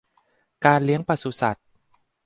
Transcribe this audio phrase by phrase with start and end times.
[0.65, 1.67] การเลี้ยงปศุสัตว์